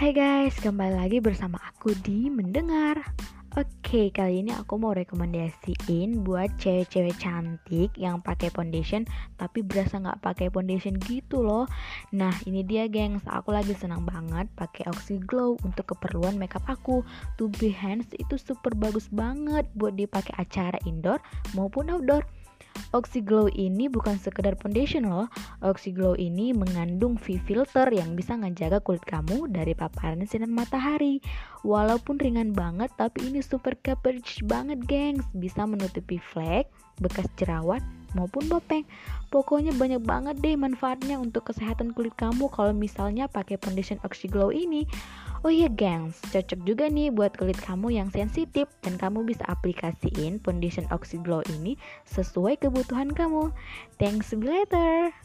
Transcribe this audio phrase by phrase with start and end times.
[0.00, 3.04] Hai guys, kembali lagi bersama aku di Mendengar
[3.52, 9.04] Oke, kali ini aku mau rekomendasiin buat cewek-cewek cantik yang pakai foundation
[9.36, 11.68] tapi berasa nggak pakai foundation gitu loh.
[12.16, 17.04] Nah, ini dia gengs, aku lagi senang banget pakai Oxy Glow untuk keperluan makeup aku.
[17.36, 21.20] To be hands itu super bagus banget buat dipakai acara indoor
[21.52, 22.24] maupun outdoor.
[22.90, 25.30] Oxyglow ini bukan sekedar foundation loh.
[25.62, 31.22] Oxyglow ini mengandung V filter yang bisa ngejaga kulit kamu dari paparan sinar matahari.
[31.62, 35.22] Walaupun ringan banget, tapi ini super coverage banget, gengs.
[35.38, 36.66] Bisa menutupi flek,
[36.98, 37.84] bekas jerawat,
[38.18, 38.82] maupun bopeng.
[39.30, 44.90] Pokoknya banyak banget deh manfaatnya untuk kesehatan kulit kamu kalau misalnya pakai foundation Oxyglow ini.
[45.40, 50.36] Oh iya gengs, cocok juga nih buat kulit kamu yang sensitif dan kamu bisa aplikasiin
[50.44, 53.48] foundation Oxyglow ini sesuai kebutuhan kamu.
[53.96, 55.16] Thanks, later.